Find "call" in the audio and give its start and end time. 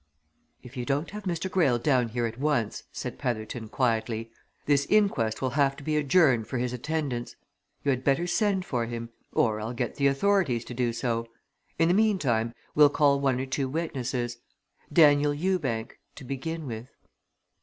12.89-13.19